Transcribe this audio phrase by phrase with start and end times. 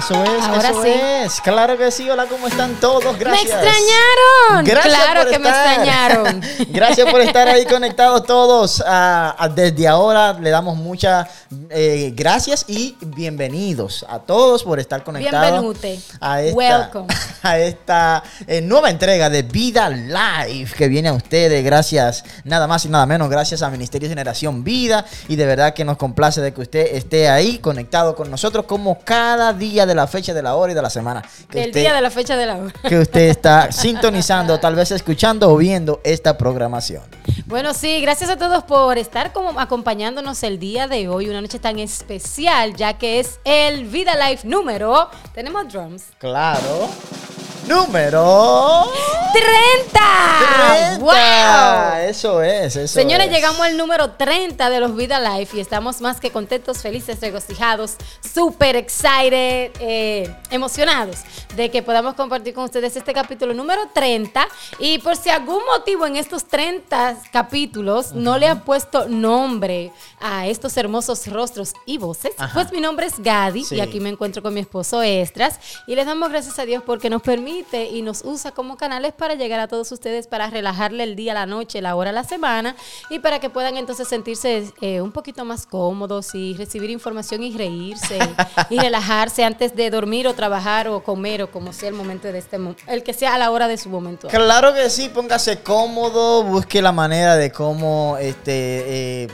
[0.00, 0.88] Eso es, Ahora eso sí.
[0.88, 1.40] es.
[1.42, 2.08] Claro que sí.
[2.08, 3.18] Hola, ¿cómo están todos?
[3.18, 3.44] Gracias.
[3.44, 4.64] ¡Me extrañaron!
[4.64, 5.66] Gracias claro por que me estar.
[5.66, 6.42] extrañaron.
[6.70, 8.82] Gracias por estar ahí conectados todos.
[8.86, 11.28] Ah, ah, desde ahora le damos muchas
[11.68, 16.00] eh, gracias y bienvenidos a todos por estar conectados Bienvenute.
[16.20, 17.14] a esta, Welcome.
[17.42, 22.84] a esta eh, nueva entrega de Vida Live que viene a ustedes gracias, nada más
[22.84, 26.40] y nada menos, gracias a Ministerio de Generación Vida y de verdad que nos complace
[26.40, 30.42] de que usted esté ahí conectado con nosotros como cada día de la fecha, de
[30.42, 31.22] la hora y de la semana.
[31.50, 32.72] Que Del usted- día de la fecha de la hora.
[32.88, 37.02] que usted está sintonizando, tal vez escuchando o viendo esta programación.
[37.46, 41.58] Bueno, sí, gracias a todos por estar como acompañándonos el día de hoy, una noche
[41.58, 45.08] tan especial, ya que es el Vida Life número.
[45.34, 46.04] Tenemos drums.
[46.18, 46.88] Claro.
[47.66, 48.86] Número
[49.32, 49.90] 30.
[49.90, 50.98] 30.
[50.98, 52.08] ¡Wow!
[52.08, 53.32] Eso es, eso Señores, es.
[53.32, 57.94] llegamos al número 30 de los Vida Life y estamos más que contentos, felices, regocijados,
[58.34, 61.18] súper excited, eh, emocionados
[61.54, 64.46] de que podamos compartir con ustedes este capítulo número 30.
[64.78, 70.46] Y por si algún motivo en estos 30 capítulos no le han puesto nombre a
[70.46, 72.52] estos hermosos rostros y voces, Ajá.
[72.54, 73.76] pues mi nombre es Gadi Sí.
[73.76, 77.08] y aquí me encuentro con mi esposo Estras y les damos gracias a Dios porque
[77.10, 81.14] nos permite y nos usa como canales para llegar a todos ustedes para relajarle el
[81.14, 82.74] día, la noche, la hora, la semana
[83.10, 87.56] y para que puedan entonces sentirse eh, un poquito más cómodos y recibir información y
[87.56, 88.18] reírse
[88.70, 92.38] y relajarse antes de dormir o trabajar o comer o como sea el momento de
[92.38, 94.28] este el que sea a la hora de su momento.
[94.28, 99.28] Claro que sí, póngase cómodo, busque la manera de cómo este eh,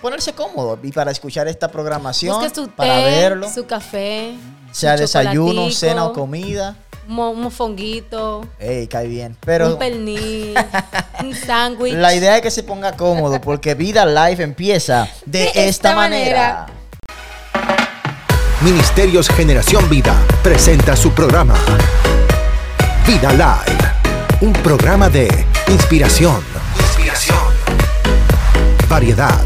[0.00, 4.34] ponerse cómodo y para escuchar esta programación, Busque su té, para verlo, su café,
[4.70, 6.76] sea su desayuno, cena o comida.
[7.06, 9.36] Mo- un mofonguito, Ey, cae bien.
[9.44, 10.54] Pero un pernil,
[11.22, 11.94] un sándwich.
[11.94, 15.94] la idea es que se ponga cómodo porque Vida Live empieza de, De esta, esta
[15.94, 16.66] manera.
[16.66, 16.66] manera.
[18.62, 21.54] Ministerios Generación Vida presenta su programa
[23.06, 23.78] Vida Live,
[24.40, 25.28] un programa de
[25.68, 26.42] inspiración,
[26.80, 27.38] inspiración,
[28.88, 29.38] variedad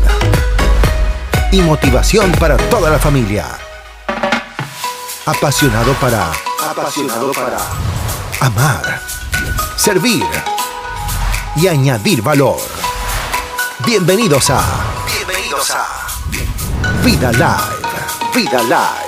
[1.50, 3.46] y motivación para toda la familia.
[5.26, 6.30] Apasionado para
[6.80, 7.58] apasionado para
[8.40, 9.02] amar,
[9.76, 10.24] servir
[11.56, 12.58] y añadir valor.
[13.84, 14.62] Bienvenidos a
[15.06, 15.86] bienvenidos a
[17.04, 19.07] Vida Live, Vida Live.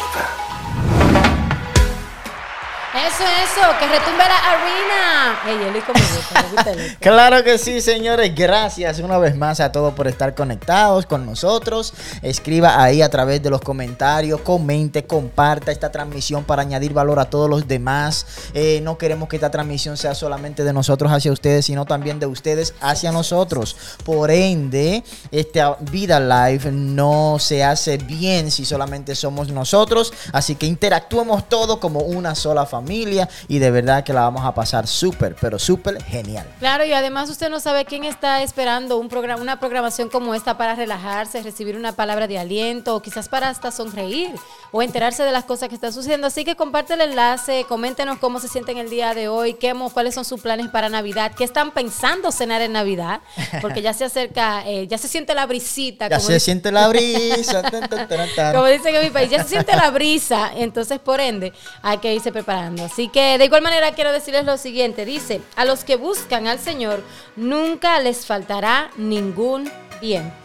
[3.11, 5.41] Eso, eso, que retumbe la arena.
[5.45, 6.97] Ey, el hijo me gusta, me gusta el hijo.
[7.01, 8.33] Claro que sí, señores.
[8.37, 11.93] Gracias una vez más a todos por estar conectados con nosotros.
[12.23, 17.25] Escriba ahí a través de los comentarios, comente, comparta esta transmisión para añadir valor a
[17.25, 18.27] todos los demás.
[18.55, 22.27] Eh, no queremos que esta transmisión sea solamente de nosotros hacia ustedes, sino también de
[22.27, 23.77] ustedes hacia nosotros.
[24.05, 30.13] Por ende, esta vida live no se hace bien si solamente somos nosotros.
[30.33, 33.00] Así que interactuemos todos como una sola familia
[33.49, 36.47] y de verdad que la vamos a pasar súper, pero súper genial.
[36.59, 40.57] Claro, y además usted no sabe quién está esperando un programa, una programación como esta
[40.59, 44.35] para relajarse, recibir una palabra de aliento, o quizás para hasta sonreír
[44.73, 46.27] o enterarse de las cosas que están sucediendo.
[46.27, 50.15] Así que comparte el enlace, coméntenos cómo se sienten el día de hoy, qué, cuáles
[50.15, 53.21] son sus planes para Navidad, qué están pensando cenar en Navidad,
[53.61, 56.09] porque ya se acerca, eh, ya se siente la brisita.
[56.09, 57.63] Ya como se dice- siente la brisa.
[58.55, 62.15] Como dicen en mi país, ya se siente la brisa, entonces por ende hay que
[62.15, 62.89] irse preparando.
[62.91, 66.59] Así que de igual manera quiero decirles lo siguiente, dice, a los que buscan al
[66.59, 67.05] Señor
[67.37, 69.71] nunca les faltará ningún
[70.01, 70.40] bien.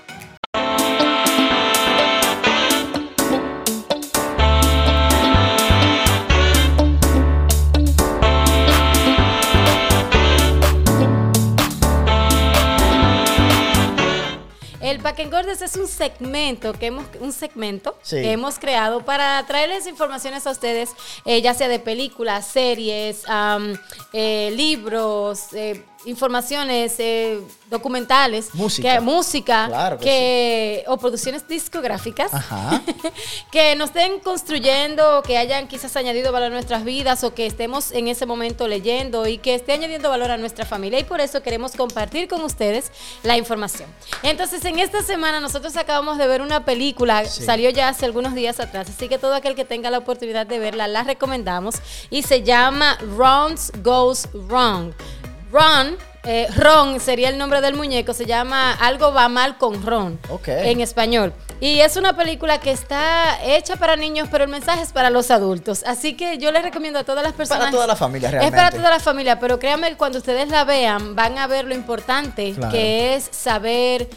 [15.18, 18.18] El Pack and Gordes es un segmento que hemos un segmento Sí.
[18.18, 20.90] que hemos creado para traerles informaciones a ustedes,
[21.24, 23.24] eh, ya sea de películas, series,
[24.12, 27.40] eh, libros, eh, informaciones, eh,
[27.70, 28.94] documentales, Música.
[28.94, 32.82] que- música, Claro que que, o producciones discográficas Ajá.
[33.52, 37.92] que nos estén construyendo, que hayan quizás añadido valor a nuestras vidas o que estemos
[37.92, 41.00] en ese momento leyendo y que esté añadiendo valor a nuestra familia.
[41.00, 42.92] Y por eso queremos compartir con ustedes
[43.24, 43.90] la información.
[44.24, 47.44] Entonces, en esta semana nosotros acabamos de ver una película, Sí.
[47.44, 50.60] salió ya hace algunos días atrás, así que todo aquel que tenga la oportunidad de
[50.60, 51.76] verla, la recomendamos
[52.10, 54.94] y se llama Ron's Goes Wrong.
[55.56, 60.20] Ron, eh, Ron sería el nombre del muñeco, se llama Algo va mal con Ron
[60.30, 60.50] Ok.
[60.50, 61.32] en español.
[61.62, 65.32] Y es una película que está hecha para niños, pero el mensaje es para los
[65.32, 65.84] adultos.
[65.88, 67.62] Así que yo les recomiendo a todas las personas.
[67.62, 68.58] Para toda la familia, Es realmente.
[68.58, 72.52] para toda la familia, pero créanme cuando ustedes la vean, van a ver lo importante
[72.54, 72.74] Claro.
[72.74, 74.10] que es saber.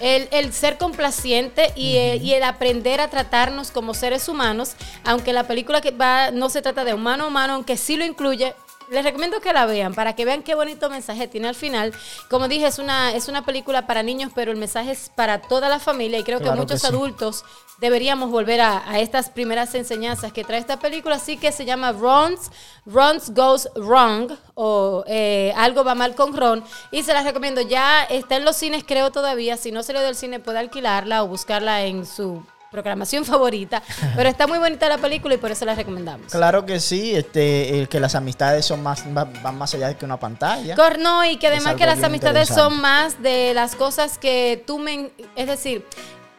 [0.00, 4.72] el, el ser complaciente y, el, y el aprender a tratarnos como seres humanos,
[5.04, 8.04] aunque la película que va no se trata de humano a humano, aunque sí lo
[8.04, 8.54] incluye,
[8.90, 11.92] les recomiendo que la vean para que vean qué bonito mensaje tiene al final.
[12.28, 15.68] Como dije, es una, es una película para niños, pero el mensaje es para toda
[15.68, 16.94] la familia y creo Claro que muchos que sí.
[16.94, 17.44] adultos
[17.78, 21.16] deberíamos volver a, a estas primeras enseñanzas que trae esta película.
[21.16, 22.50] Así que se llama Ron's,
[22.86, 26.62] Ron's Goes Wrong o eh, Algo va mal con Ron.
[26.90, 27.60] Y se las recomiendo.
[27.62, 29.56] Ya está en los cines, creo todavía.
[29.56, 32.44] Si no salió del cine, puede alquilarla o buscarla en su
[32.74, 33.82] programación favorita.
[34.16, 36.30] Pero está muy bonita la película y por eso la recomendamos.
[36.32, 39.96] Claro que sí, este, el que las amistades son más, va- van más allá de
[39.96, 40.74] que una pantalla.
[40.74, 44.78] Cor- no, y que además que las amistades son más de las cosas que tú
[44.78, 45.10] me...
[45.36, 45.84] Es decir,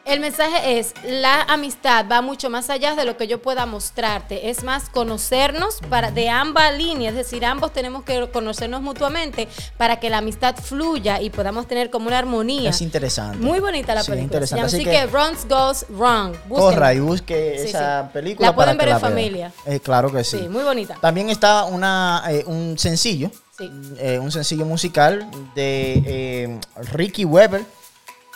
[0.05, 4.49] el mensaje es, la amistad va mucho más allá de lo que yo pueda mostrarte.
[4.49, 9.47] Es más conocernos para, de ambas líneas, es decir, ambos tenemos que conocernos mutuamente
[9.77, 12.69] para que la amistad fluya y podamos tener como una armonía.
[12.69, 13.37] Es interesante.
[13.39, 14.23] Muy bonita la Sí, película.
[14.25, 14.65] interesante.
[14.65, 16.33] Así así que- que, Runs Goes Wrong.
[16.47, 16.59] Búsquenla.
[16.75, 18.09] Corra y busque Sí, esa sí.
[18.13, 18.49] película.
[18.49, 19.51] La pueden para ver en familia.
[19.65, 20.37] Eh, claro que sí.
[20.39, 20.95] Sí, muy bonita.
[21.01, 23.71] También está una, eh, un sencillo, Sí.
[23.97, 26.59] eh, un sencillo musical de eh,
[26.91, 27.63] Ricky Weber,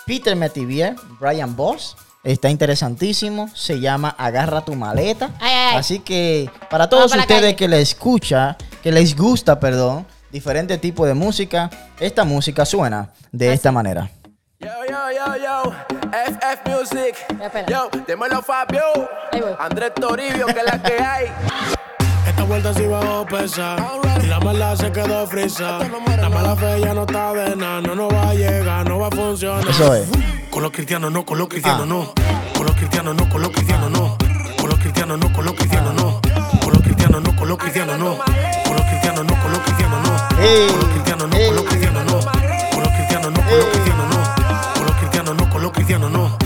[0.09, 1.95] Peter Metivier, Brian Boss.
[2.23, 3.47] Está interesantísimo.
[3.53, 5.29] Se llama Agarra tu maleta.
[5.39, 5.77] Ay, ay, ay.
[5.77, 11.05] Así que para todos para ustedes que les escucha, que les gusta, perdón, diferente tipo
[11.05, 11.69] de música,
[11.99, 13.55] esta música suena de Así.
[13.57, 14.09] esta manera.
[14.59, 15.73] Yo, yo, yo, yo,
[16.11, 17.15] FF Music.
[17.39, 17.67] Espera.
[17.67, 18.81] Yo, Fabio.
[19.59, 21.27] Andrés Toribio, que es la que hay.
[22.27, 23.75] Esta vuelta sí bajó pesa
[24.23, 25.79] Y la mala se quedó frisa
[26.19, 29.07] La mala fe ya no está de nada No nos va a llegar, no va
[29.07, 30.07] a funcionar Eso es.
[30.49, 31.85] Con los cristianos no, con los cristianos Ah.
[31.85, 32.13] no
[32.55, 34.17] Con los cristianos no, con los cristianos no
[34.59, 36.21] Con los cristianos no, con los cristianos no
[36.61, 38.19] Con los cristianos no, con los cristianos no
[38.65, 40.17] Con los cristianos no, con los cristianos no
[40.67, 42.19] Con los cristianos no, con los cristianos no
[42.71, 44.23] Con los cristianos no, con los cristianos no
[44.75, 46.37] Con los cristianos no, con los cristianos no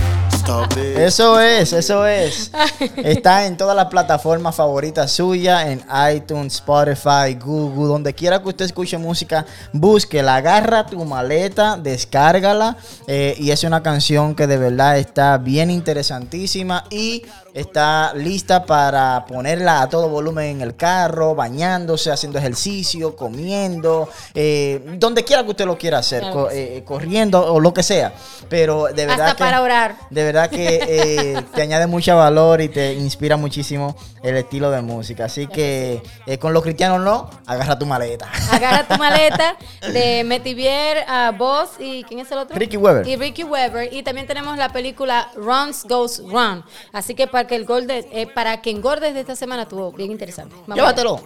[0.97, 2.51] Eso es, eso es.
[2.97, 8.65] Está en todas las plataformas favoritas suyas, en iTunes, Spotify, Google, donde quiera que usted
[8.65, 12.75] escuche música, búsquela, agarra tu maleta, descárgala.
[13.07, 17.23] eh, y es una canción que de verdad está bien interesantísima y
[17.53, 24.95] está lista para ponerla a todo volumen en el carro, bañándose, haciendo ejercicio, comiendo, eh,
[24.97, 28.13] donde quiera que usted lo quiera hacer, co- eh, corriendo o lo que sea.
[28.49, 29.95] Pero de verdad Hasta que- para orar.
[30.09, 34.81] de verdad que eh, te añade mucho valor y te inspira muchísimo el estilo de
[34.81, 35.25] música.
[35.25, 38.29] Así que eh, con los cristianos no, agarra tu maleta.
[38.51, 39.55] Agarra tu maleta
[39.91, 42.57] de Metivier, a Boss y ¿quién es el otro?
[42.57, 43.07] Ricky Weber.
[43.07, 43.93] Y Ricky Weber.
[43.93, 46.63] Y también tenemos la película Runs Goes Run.
[46.91, 49.91] Así que para que el gol de, eh, para que engordes de esta semana estuvo
[49.91, 50.55] bien interesante.
[50.67, 51.21] Vamos Llévatelo.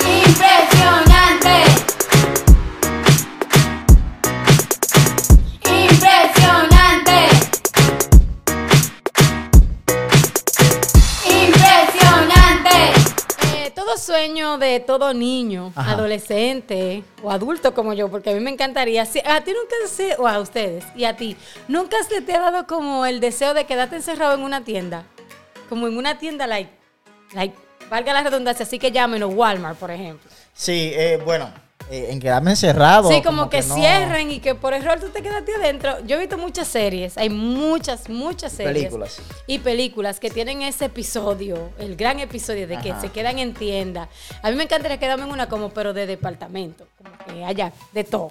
[0.00, 2.01] Impresionante.
[14.02, 15.92] Sueño de todo niño, Ajá.
[15.92, 19.06] adolescente o adulto como yo, porque a mí me encantaría.
[19.06, 21.36] si- a ti nunca se, o a ustedes y a ti,
[21.68, 25.04] nunca se te ha dado como el deseo de quedarte encerrado en una tienda,
[25.68, 26.70] como en una tienda like,
[27.32, 27.54] like,
[27.88, 30.30] valga la redundancia, así que llámenos Walmart, por ejemplo.
[30.54, 31.50] Sí, eh, bueno,
[31.92, 33.10] en quedarme encerrado.
[33.10, 35.96] Sí, como, que, no- cierren y que por error tú te quedaste adentro.
[36.06, 38.74] Yo he visto muchas series, hay muchas, muchas series.
[38.84, 39.20] Películas.
[39.46, 43.00] Y películas que tienen ese episodio, el gran episodio de que Ajá.
[43.00, 44.08] se quedan en tienda.
[44.42, 48.04] A mí me encantaría quedarme en una como, pero de departamento, como que haya de
[48.04, 48.28] todo,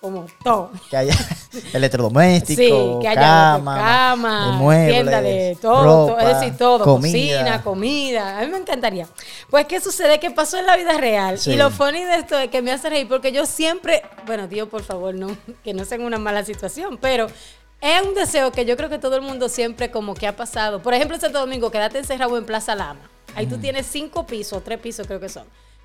[0.00, 0.70] como todo.
[0.88, 1.14] Que haya
[1.72, 7.12] electrodoméstico, Sí, que haya cama, muebles, tienda de todo, ropa, todo, es decir, todo, comida.
[7.12, 8.38] cocina, comida.
[8.38, 9.06] A mí me encantaría.
[9.50, 10.18] Pues, ¿qué sucede?
[10.18, 11.38] Que pasó en la vida real.
[11.38, 11.52] Sí.
[11.52, 14.68] Y lo funny de esto es que me hace reír porque yo siempre, bueno, Dios,
[14.68, 17.26] por favor, no, que no sea en una mala situación, pero
[17.80, 20.80] es un deseo que yo creo que todo el mundo siempre como que ha pasado.
[20.82, 23.00] Por ejemplo, Santo Domingo, quédate encerrado en Plaza Lama.
[23.34, 25.44] Ahí tú tienes cinco pisos, tres pisos creo que son.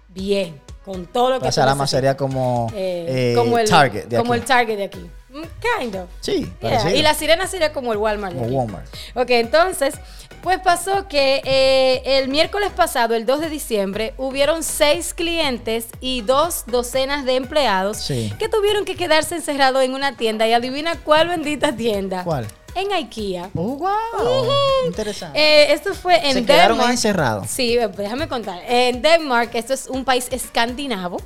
[0.09, 1.89] Bien, con todo lo que necesitas.
[1.89, 4.41] sería como, Eh, eh, como el Target de como aquí.
[4.41, 5.09] el Target de aquí.
[5.29, 5.41] Mm,
[5.81, 6.09] Kind of.
[6.21, 6.95] Sí, Yeah.
[6.95, 8.35] Y la sirena sería como el Walmart.
[8.35, 8.47] Como.
[8.47, 8.85] Walmart.
[9.15, 9.95] Ok, entonces,
[10.41, 16.21] pues pasó que eh, el miércoles pasado, el 2 de diciembre, hubieron seis clientes y
[16.21, 18.31] dos docenas de empleados Sí.
[18.39, 20.47] que tuvieron que quedarse encerrados en una tienda.
[20.47, 22.23] Y adivina cuál bendita tienda.
[22.23, 22.47] ¿Cuál?
[22.75, 23.49] En IKEA.
[23.55, 23.87] Oh, wow.
[24.21, 24.51] Ujú.
[24.87, 25.39] Interesante.
[25.39, 26.91] Eh, esto fue en Se quedaron Denmark.
[26.91, 27.49] encerrados.
[27.49, 28.61] Sí, eh, déjame contar.
[28.67, 31.17] En Denmark, esto es un país escandinavo.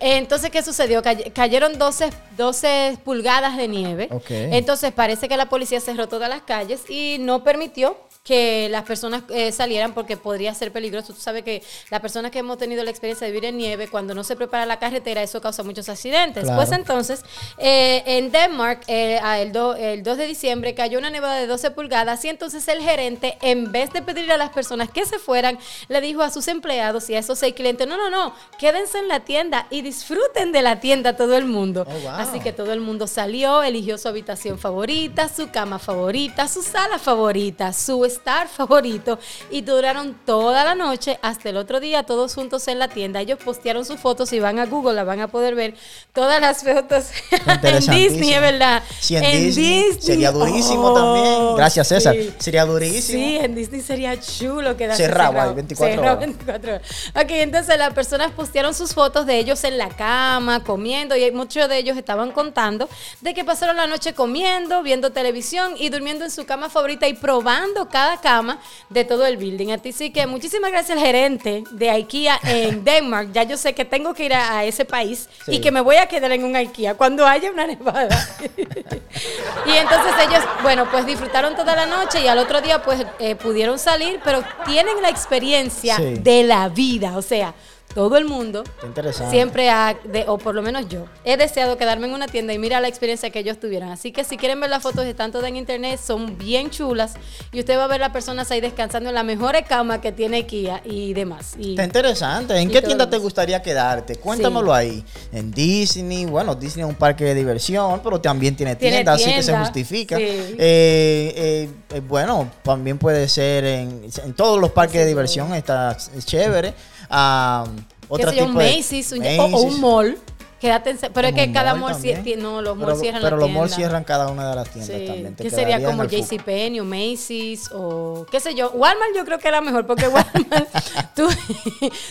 [0.00, 1.02] Entonces, ¿qué sucedió?
[1.02, 4.08] Cay- cayeron 12, 12 pulgadas de nieve.
[4.12, 4.26] Ok.
[4.30, 7.96] Entonces, parece que la policía cerró todas las calles y no permitió
[8.28, 11.14] que las personas eh, salieran porque podría ser peligroso.
[11.14, 14.12] Tú sabes que las personas que hemos tenido la experiencia de vivir en nieve, cuando
[14.12, 16.44] no se prepara la carretera, eso causa muchos accidentes.
[16.44, 16.58] Claro.
[16.58, 17.22] Pues entonces,
[17.56, 21.46] eh, en Denmark, eh, a el, do- el 2 de diciembre, cayó una nevada de
[21.46, 25.18] 12 pulgadas y entonces el gerente, en vez de pedirle a las personas que se
[25.18, 25.58] fueran,
[25.88, 29.08] le dijo a sus empleados y a esos seis clientes, no, no, no, quédense en
[29.08, 31.86] la tienda y disfruten de la tienda todo el mundo.
[31.88, 32.10] Oh, wow.
[32.10, 36.98] Así que todo el mundo salió, eligió su habitación favorita, su cama favorita, su sala
[36.98, 39.18] favorita, su estar favorito
[39.50, 43.20] y duraron toda la noche hasta el otro día todos juntos en la tienda.
[43.20, 45.74] Ellos postearon sus fotos y van a Google, la van a poder ver
[46.12, 47.06] todas las fotos
[47.62, 47.78] en.
[47.88, 48.82] Disney, es verdad.
[49.00, 51.56] Sí, en Disney sería durísimo también.
[51.56, 52.16] Gracias, César.
[52.38, 53.18] Sería durísimo.
[53.18, 55.50] Sí, en Disney sería chulo quedarse Cerrado cerrado.
[55.50, 56.26] ahí, 24 Cerrado horas.
[56.26, 56.82] 24 horas.
[57.14, 61.68] Ok, entonces las personas postearon sus fotos de ellos en la cama, comiendo, y muchos
[61.68, 62.88] de ellos estaban contando
[63.20, 67.14] de que pasaron la noche comiendo, viendo televisión y durmiendo en su cama favorita y
[67.14, 69.70] probando cada cama de todo el building.
[69.72, 73.28] A ti sí que muchísimas gracias al gerente de IKEA en Denmark.
[73.32, 75.56] Ya yo sé que tengo que ir a, a ese país Sí.
[75.56, 78.08] y que me voy a quedar en un IKEA cuando haya una nevada.
[79.66, 83.34] y entonces ellos, bueno, pues disfrutaron toda la noche y al otro día pues eh,
[83.34, 86.14] pudieron salir, pero tienen la experiencia Sí.
[86.20, 87.54] de la vida, o sea,
[87.94, 89.30] todo el mundo interesante.
[89.34, 92.58] siempre ha, de- o por lo menos yo, he deseado quedarme en una tienda y
[92.58, 93.88] mira la experiencia que ellos tuvieron.
[93.90, 97.14] Así que si quieren ver las fotos de tanto en internet, son bien chulas
[97.52, 100.46] y usted va a ver las personas ahí descansando en la mejor cama que tiene
[100.46, 101.54] Kia y demás.
[101.58, 102.56] Y Está interesante.
[102.56, 104.16] ¿En qué tienda te gustaría quedarte?
[104.16, 105.04] Cuéntamelo ahí.
[105.32, 109.24] En Disney, bueno, Disney es un parque de diversión, pero también tiene Tiene tienda, así
[109.24, 110.16] que se tienda, justifica.
[110.16, 110.22] sí.
[110.24, 115.96] Eh, eh, eh, bueno, también puede ser en, en todos los parques de diversión, está
[116.16, 116.74] es chévere.
[117.10, 117.64] Ah,
[118.08, 119.64] otro tipo de- Macy's, un- o- o, Macy's.
[119.74, 120.18] un mall.
[120.60, 123.48] Quédate en- pero es que un cada mall tie- no, los malls cierran pero los
[123.48, 125.36] malls cierran cada una de las tiendas Sí, también.
[125.36, 128.70] Que sería como JCPenney o Macy's o qué sé yo.
[128.72, 130.34] Walmart yo creo que era mejor porque Walmart
[131.14, 131.28] tú,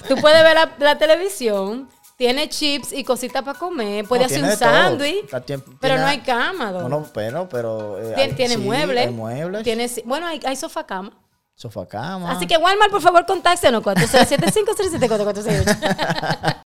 [0.07, 4.37] tú puedes ver la, la televisión, tiene chips y cositas para comer, puede No, hacer
[4.37, 6.71] tiene un sándwich, pero tiene- no hay cama.
[6.71, 6.81] don.
[6.83, 9.09] Bueno, pero, pero eh, Tien- hay- tiene sí, muebles.
[9.63, 11.11] Tiene, bueno, hay, hay sofá cama.
[11.57, 12.31] Sofá cama.
[12.31, 16.63] Así que Walmart, por favor, contáctenos 407-537-4468.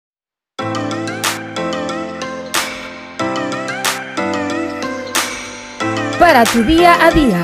[6.24, 7.42] para tu día a día.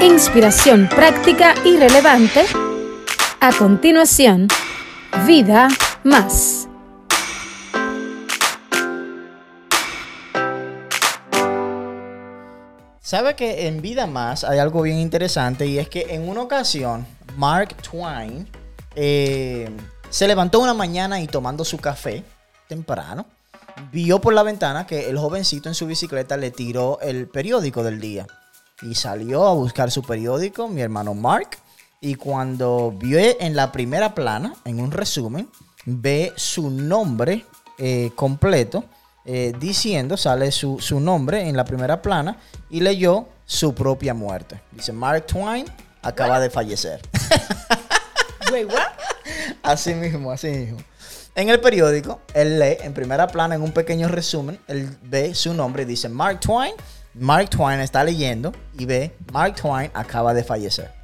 [0.00, 2.46] Inspiración práctica y relevante.
[3.38, 4.48] A continuación,
[5.26, 5.68] Vida
[6.02, 6.65] Más.
[13.06, 15.64] ¿Sabe que en Vida Más hay algo bien interesante?
[15.64, 18.48] Y es que en una ocasión, Mark Twain
[18.96, 19.70] eh,
[20.10, 22.24] se levantó una mañana y tomando su café
[22.66, 23.24] temprano,
[23.92, 28.00] vio por la ventana que el jovencito en su bicicleta le tiró el periódico del
[28.00, 28.26] día.
[28.82, 31.58] Y salió a buscar su periódico, mi hermano Mark.
[32.00, 35.48] Y cuando vio en la primera plana, en un resumen,
[35.84, 37.46] ve su nombre
[37.78, 38.82] eh, completo
[39.26, 42.38] eh, diciendo, sale su, su nombre en la primera plana
[42.70, 44.60] y leyó su propia muerte.
[44.72, 45.66] Dice, Mark Twain
[46.02, 47.00] acaba de fallecer.
[48.52, 48.86] Wait, what?
[49.62, 50.78] Así mismo, así mismo.
[51.34, 55.52] En el periódico, él lee en primera plana, en un pequeño resumen, él ve su
[55.52, 56.72] nombre y dice Mark Twain.
[57.12, 60.95] Mark Twain está leyendo y ve Mark Twain acaba de fallecer.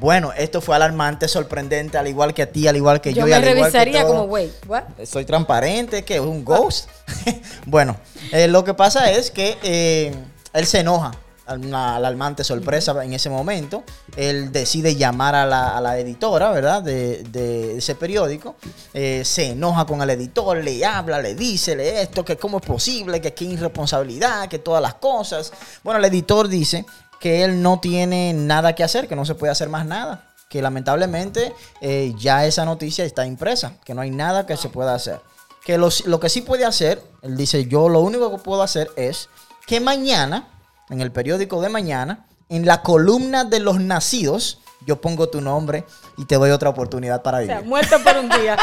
[0.00, 3.20] Bueno, esto fue alarmante, sorprendente, al igual que a ti, al igual que yo.
[3.20, 4.84] Yo y me al igual que revisaría como, what?
[5.04, 6.88] Soy transparente, que es un ghost.
[7.66, 7.98] bueno,
[8.32, 10.14] eh, lo que pasa es que eh,
[10.54, 11.12] él se enoja.
[11.48, 13.82] Una alarmante sorpresa en ese momento.
[14.16, 16.80] Él decide llamar a la, a la editora, ¿verdad?
[16.80, 18.54] De, de ese periódico.
[18.94, 22.64] Eh, se enoja con el editor, le habla, le dice le esto, que cómo es
[22.64, 25.52] posible, que qué irresponsabilidad, que todas las cosas.
[25.82, 26.86] Bueno, el editor dice
[27.20, 30.60] que él no tiene nada que hacer, que no se puede hacer más nada que
[30.62, 35.20] lamentablemente eh, ya esa noticia está impresa, que no hay nada que se pueda hacer.
[35.64, 38.90] Que los- lo que sí puede hacer, él dice, yo lo único que puedo hacer
[38.96, 39.28] es
[39.64, 40.48] que mañana,
[40.88, 45.84] en el periódico de mañana, en la columna de los nacidos, yo pongo tu nombre
[46.18, 47.54] y te doy otra oportunidad para O vivir.
[47.56, 48.56] sea, muerto por un día.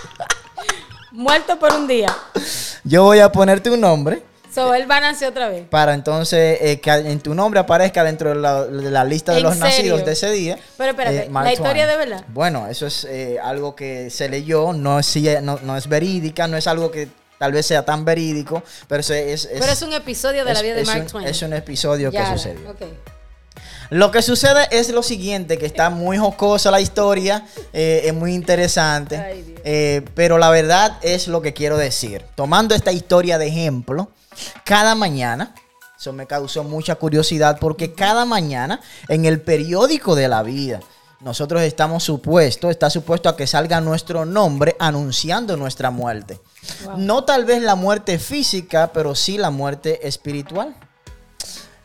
[1.12, 2.16] muerto por un día.
[2.84, 4.24] Yo voy a ponerte un nombre
[4.54, 5.64] So, él va a nacer otra vez.
[5.68, 9.38] para entonces eh, que en tu nombre aparezca dentro de la, de la lista de
[9.38, 9.68] ¿En los serio?
[9.68, 10.58] nacidos de ese día.
[10.76, 12.24] Pero espérate, eh, ¿la historia de verdad?
[12.28, 16.56] Bueno, eso es eh, algo que se leyó, no es, no, no es verídica, no
[16.56, 19.10] es algo que tal vez sea tan verídico, pero es...
[19.10, 21.28] es, Pero es un episodio de la vida de Mark un- Twain.
[21.28, 22.74] Es un episodio Ya, que sucedió.
[23.90, 28.34] Lo que sucede es lo siguiente, que está muy jocosa la historia, eh, es muy
[28.34, 32.22] interesante, Ay, eh, pero la verdad es lo que quiero decir.
[32.36, 34.10] Tomando esta historia de ejemplo,
[34.64, 35.54] cada mañana
[35.98, 40.80] Eso me causó mucha curiosidad porque cada mañana en el periódico de la vida
[41.20, 46.40] nosotros estamos supuestos, está supuesto a que salga nuestro nombre anunciando nuestra muerte.
[46.96, 50.74] No tal vez la muerte física, pero sí la muerte espiritual.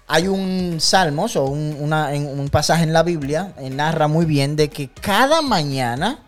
[0.07, 4.25] Hay un salmos o un, una- en un pasaje en la Biblia, eh, narra muy
[4.25, 6.19] bien de que cada mañana,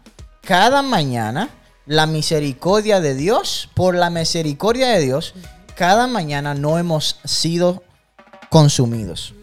[0.42, 1.50] cada mañana,
[1.86, 5.34] la misericordia de Dios, por la misericordia de Dios,
[5.78, 7.84] cada mañana no hemos sido
[8.50, 9.36] consumidos.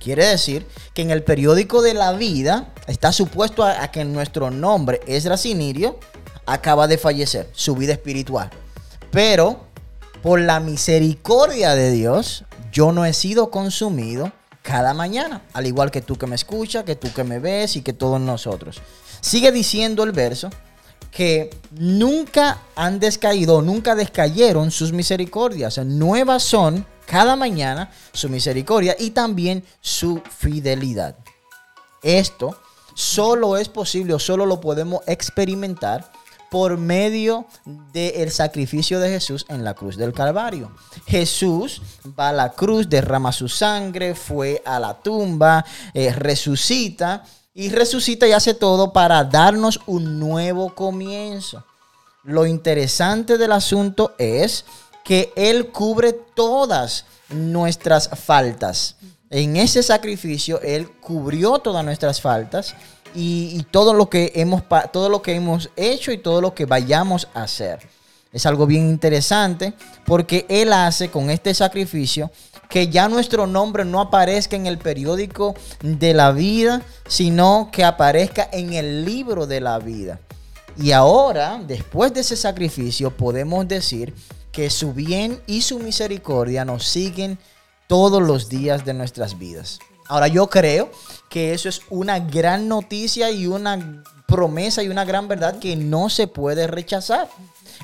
[0.00, 5.00] Quiere decir que en el periódico de la vida está supuesto a, que nuestro nombre,
[5.06, 6.00] Esdras Sinirio,
[6.46, 8.50] acaba de fallecer, su vida espiritual.
[9.10, 9.66] Pero
[10.22, 16.00] por la misericordia de Dios, yo no he sido consumido cada mañana, al igual que
[16.00, 18.80] tú que me escuchas, que tú que me ves y que todos nosotros.
[19.20, 20.48] Sigue diciendo el verso
[21.10, 25.78] que nunca han descaído, nunca descayeron sus misericordias.
[25.78, 31.16] Nuevas son cada mañana su misericordia y también su fidelidad.
[32.02, 32.56] Esto
[32.94, 36.10] solo es posible o solo lo podemos experimentar
[36.50, 37.46] por medio
[37.92, 40.72] del sacrificio de Jesús en la cruz del Calvario.
[41.06, 41.80] Jesús
[42.18, 45.64] va a la cruz, derrama su sangre, fue a la tumba,
[45.94, 51.64] eh, resucita y resucita y hace todo para darnos un nuevo comienzo.
[52.22, 54.64] Lo interesante del asunto es
[55.04, 58.96] que Él cubre todas nuestras faltas.
[59.30, 62.74] En ese sacrificio Él cubrió todas nuestras faltas
[63.14, 67.28] y, todo, lo que hemos, todo lo que hemos hecho y todo lo que vayamos
[67.34, 67.80] a hacer.
[68.32, 69.74] Es algo bien interesante
[70.06, 72.30] porque Él hace con este sacrificio
[72.70, 78.48] que ya nuestro nombre no aparezca en el periódico de la vida, sino que aparezca
[78.52, 80.20] en el libro de la vida.
[80.78, 84.14] Y ahora, después de ese sacrificio, podemos decir
[84.52, 87.38] que su bien y su misericordia nos siguen
[87.88, 89.80] todos los días de nuestras vidas.
[90.06, 90.90] Ahora yo creo
[91.28, 96.08] que eso es una gran noticia y una promesa y una gran verdad que no
[96.08, 97.28] se puede rechazar.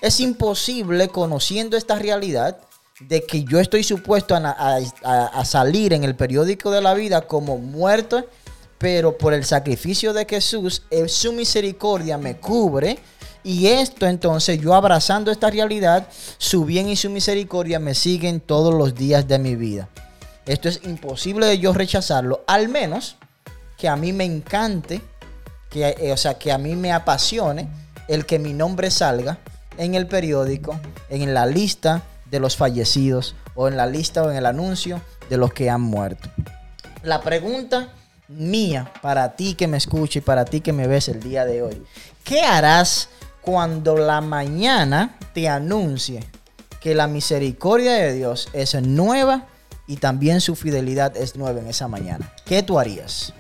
[0.00, 2.59] Es imposible conociendo esta realidad
[3.00, 8.24] de que yo estoy supuesto a, salir en el periódico de la vida como muerto,
[8.78, 12.98] pero por el sacrificio de Jesús, eh, su misericordia me cubre.
[13.44, 18.74] Y esto entonces, yo abrazando esta realidad, su bien y su misericordia me siguen todos
[18.74, 19.88] los días de mi vida.
[20.46, 23.16] Esto es imposible de yo rechazarlo, al menos
[23.76, 25.00] que a mí me encante,
[25.70, 27.68] que, eh, o sea, que a mí me apasione
[28.09, 29.38] el que mi nombre salga
[29.76, 34.36] en el periódico, en la lista de los fallecidos o en la lista o en
[34.36, 36.28] el anuncio de los que han muerto.
[37.02, 37.92] La pregunta
[38.28, 41.62] mía para ti que me escucha y para ti que me ves el día de
[41.62, 41.82] hoy.
[42.24, 43.08] ¿Qué harás
[43.40, 46.24] cuando la mañana te anuncie
[46.80, 49.46] que la misericordia de Dios es nueva
[49.86, 52.32] y también su fidelidad es nueva en esa mañana?
[52.44, 53.32] ¿Qué tú harías?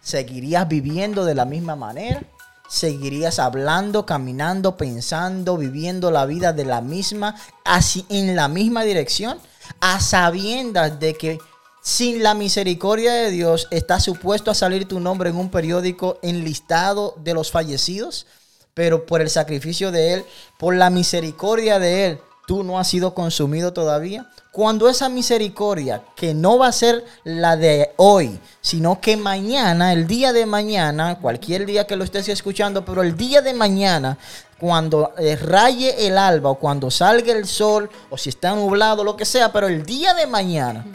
[0.00, 2.22] ¿Seguirías viviendo de la misma manera?
[2.68, 9.38] ¿Seguirías hablando, caminando, pensando, viviendo la vida de la misma, así en la misma dirección?
[9.80, 11.38] A sabiendas de que
[11.82, 17.14] sin la misericordia de Dios está supuesto a salir tu nombre en un periódico enlistado
[17.22, 18.26] de los fallecidos,
[18.72, 20.24] pero por el sacrificio de Él,
[20.58, 24.26] por la misericordia de Él, tú no has sido consumido todavía.
[24.52, 30.06] Cuando esa misericordia, que no va a ser la de hoy, sino que mañana, el
[30.06, 34.16] día de mañana, cualquier día que lo estés escuchando, pero el día de mañana,
[34.60, 39.16] cuando eh, raye el alba o cuando salga el sol o si está nublado, lo
[39.16, 40.86] que sea, pero el día de mañana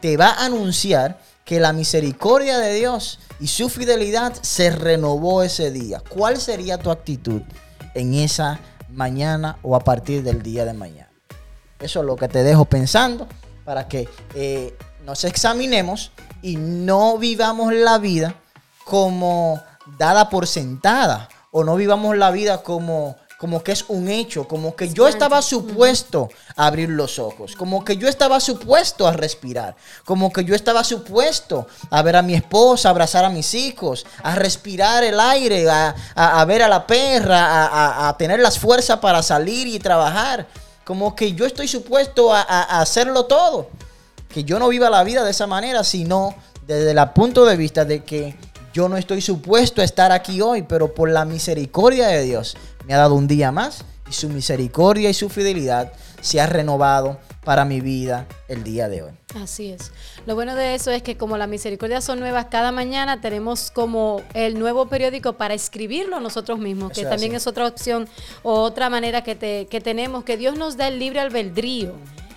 [0.00, 5.70] te va a anunciar que la misericordia de Dios y su fidelidad se renovó ese
[5.70, 6.02] día.
[6.08, 7.40] ¿Cuál sería tu actitud
[7.94, 8.60] en esa
[8.96, 11.10] mañana o a partir del día de mañana?
[11.78, 13.28] Eso es lo que te dejo pensando
[13.64, 16.10] para que eh, nos examinemos
[16.42, 18.34] y no vivamos la vida
[18.84, 19.62] como
[19.98, 24.74] dada por sentada o no vivamos la vida como como que es un hecho, como
[24.74, 29.76] que yo estaba supuesto a abrir los ojos, como que yo estaba supuesto a respirar,
[30.06, 34.34] como que yo estaba supuesto a ver a mi esposa, abrazar a mis hijos, a
[34.36, 38.58] respirar el aire, a, a- a ver a la perra, a, a- a tener las
[38.58, 40.46] fuerzas para salir y trabajar,
[40.84, 43.68] como que yo estoy supuesto a, a- a hacerlo todo,
[44.30, 46.34] que yo no viva la vida de esa manera, sino
[46.66, 48.34] desde el punto de vista de que
[48.76, 52.92] yo no estoy supuesto a estar aquí hoy, pero por la misericordia de Dios me
[52.92, 57.64] ha dado un día más y su misericordia y su fidelidad se ha renovado para
[57.64, 59.12] mi vida el día de hoy.
[59.42, 59.92] Así es.
[60.26, 64.20] Lo bueno de eso es que como las misericordias son nuevas cada mañana, tenemos como
[64.34, 67.36] el nuevo periódico para escribirlo nosotros mismos, que es también así.
[67.38, 68.06] es otra opción
[68.42, 71.94] o otra manera que, te- que tenemos, que Dios nos da el libre albedrío.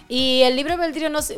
[0.07, 1.37] Y el libre albedrío no, sí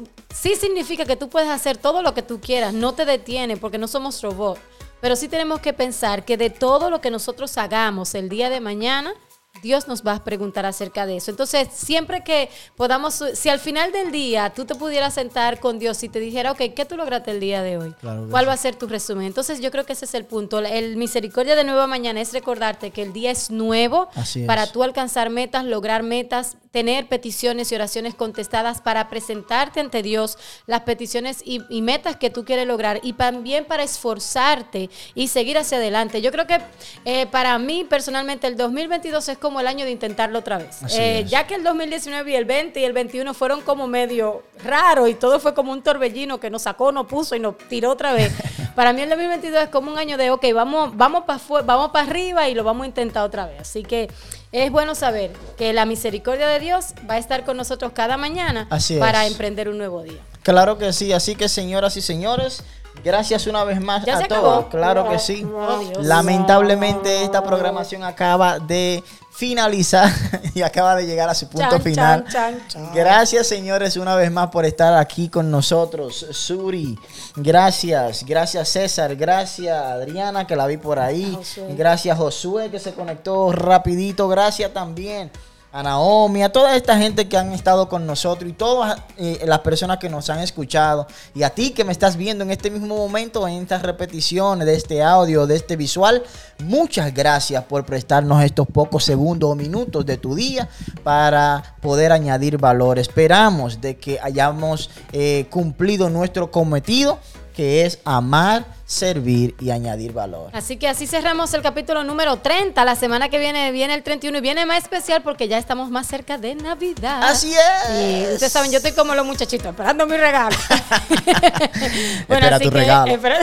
[0.59, 3.87] significa que tú puedes hacer todo lo que tú quieras, no te detiene porque no
[3.87, 4.61] somos robots.
[5.01, 8.61] Pero sí tenemos que pensar que de todo lo que nosotros hagamos el día de
[8.61, 9.13] mañana,
[9.61, 11.31] Dios nos va a preguntar acerca de eso.
[11.31, 16.03] Entonces, siempre que podamos, si al final del día tú te pudieras sentar con Dios
[16.03, 17.93] y te dijera, ok, ¿qué tú lograste el día de hoy?
[17.99, 18.47] Claro ¿Cuál sí.
[18.47, 19.25] va a ser tu resumen?
[19.27, 20.59] Entonces, yo creo que ese es el punto.
[20.59, 24.47] El misericordia de nueva mañana es recordarte que el día es nuevo Así es.
[24.47, 30.37] para tú alcanzar metas, lograr metas, tener peticiones y oraciones contestadas para presentarte ante Dios
[30.67, 35.57] las peticiones y, y metas que tú quieres lograr y también para esforzarte y seguir
[35.57, 36.21] hacia adelante.
[36.21, 36.59] Yo creo que
[37.05, 40.79] eh, para mí personalmente el 2022 es como el año de intentarlo otra vez.
[40.91, 45.07] Eh, ya que el 2019 y el 20 y el 21 fueron como medio raro
[45.07, 48.13] y todo fue como un torbellino que nos sacó, nos puso y nos tiró otra
[48.13, 48.31] vez.
[48.75, 52.07] para mí el 2022 es como un año de, ok, vamos, vamos para vamos para
[52.07, 53.61] arriba y lo vamos a intentar otra vez.
[53.61, 54.09] Así que
[54.51, 58.67] es bueno saber que la misericordia de Dios va a estar con nosotros cada mañana
[58.69, 59.31] Así para es.
[59.31, 60.21] emprender un nuevo día.
[60.43, 62.63] Claro que sí, así que señoras y señores,
[63.03, 64.39] gracias una vez más Ya a todos.
[64.65, 64.69] acabó.
[64.69, 65.45] Claro que sí.
[65.45, 65.81] Oh.
[66.01, 70.11] Lamentablemente esta programación acaba de finalizar
[70.53, 72.23] y acaba de llegar a su punto Chan, final.
[72.27, 72.89] chan, chan, chan.
[72.93, 76.25] Gracias señores una vez más por estar aquí con nosotros.
[76.31, 76.97] Suri,
[77.35, 78.25] gracias.
[78.25, 81.33] Gracias César, gracias Adriana que la vi por ahí.
[81.35, 81.73] Josué.
[81.75, 84.27] Gracias Josué que se conectó rapidito.
[84.27, 85.31] Gracias también
[85.73, 89.59] a Naomi, a toda esta gente que han estado con nosotros y todas eh, las
[89.59, 91.07] personas que nos han escuchado.
[91.33, 94.75] Y a ti que me estás viendo en este mismo momento, en estas repeticiones de
[94.75, 96.23] este audio, de este visual.
[96.63, 100.67] Muchas gracias por prestarnos estos pocos segundos o minutos de tu día
[101.03, 102.99] para poder añadir valor.
[102.99, 107.19] Esperamos de que hayamos eh, cumplido nuestro cometido,
[107.61, 110.49] que es amar, servir y añadir valor.
[110.51, 112.83] Así que así cerramos el capítulo número 30.
[112.83, 116.07] La semana que viene viene el 31 y viene más especial porque ya estamos más
[116.07, 117.21] cerca de Navidad.
[117.21, 118.29] Así es.
[118.31, 120.55] Y ustedes saben, yo estoy como los muchachitos, esperando mi regalo.
[122.21, 123.13] Espera tu regalo.
[123.13, 123.39] espera-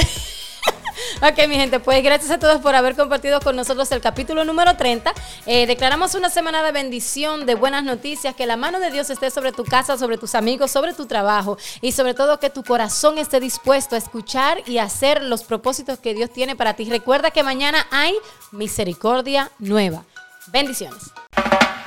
[1.21, 4.77] Ok, mi gente, pues gracias a todos por haber compartido con nosotros el capítulo número
[4.77, 5.13] 30.
[5.47, 9.33] Eh, declaramos una semana de bendición, de buenas noticias, que la mano de Dios esté
[9.33, 13.19] sobre tu casa, sobre tus amigos, sobre tu trabajo y sobre todo que tu corazón
[13.19, 16.85] esté dispuesto a escuchar y hacer los propósitos que Dios tiene para ti.
[16.85, 18.15] Recuerda que mañana hay
[18.53, 20.05] misericordia nueva.
[20.47, 21.11] Bendiciones.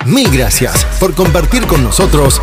[0.05, 2.41] Mil gracias por compartir con nosotros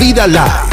[0.00, 0.71] Vida Live.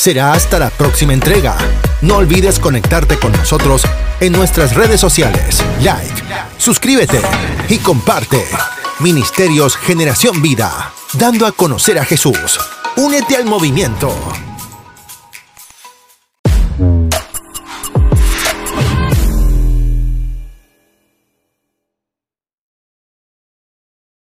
[0.00, 1.58] Será hasta la próxima entrega.
[2.00, 3.82] No olvides conectarte con nosotros
[4.20, 5.62] en nuestras redes sociales.
[5.82, 6.22] Like,
[6.56, 7.20] suscríbete
[7.68, 8.42] y comparte.
[9.00, 12.58] Ministerios Generación Vida, dando a conocer a Jesús.
[12.96, 14.10] Únete al movimiento.